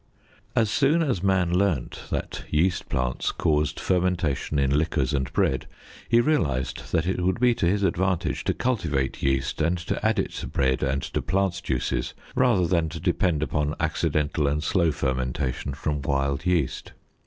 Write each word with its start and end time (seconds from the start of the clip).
As 0.55 0.71
soon 0.71 1.03
as 1.03 1.21
man 1.21 1.53
learned 1.55 1.99
that 2.09 2.45
yeast 2.49 2.89
plants 2.89 3.31
caused 3.31 3.79
fermentation 3.79 4.57
in 4.57 4.75
liquors 4.75 5.13
and 5.13 5.31
bread, 5.31 5.67
he 6.09 6.19
realized 6.19 6.91
that 6.91 7.05
it 7.05 7.21
would 7.21 7.39
be 7.39 7.53
to 7.53 7.67
his 7.67 7.83
advantage 7.83 8.43
to 8.45 8.53
cultivate 8.55 9.21
yeast 9.21 9.61
and 9.61 9.77
to 9.77 10.03
add 10.03 10.17
it 10.17 10.31
to 10.31 10.47
bread 10.47 10.81
and 10.81 11.03
to 11.03 11.21
plant 11.21 11.61
juices 11.61 12.15
rather 12.33 12.65
than 12.65 12.89
to 12.89 12.99
depend 12.99 13.43
upon 13.43 13.75
accidental 13.79 14.47
and 14.47 14.63
slow 14.63 14.91
fermentation 14.91 15.71
from 15.75 16.01
wild 16.01 16.47
yeast. 16.47 16.93